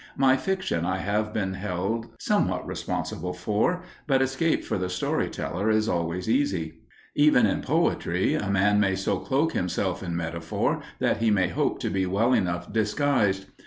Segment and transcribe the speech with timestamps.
[0.17, 5.69] My fiction I have been held somewhat responsible for, but escape for the story teller
[5.69, 6.79] is always easy.
[7.15, 11.79] Even in poetry a man may so cloak himself in metaphor that he may hope
[11.81, 13.45] to be well enough disguised.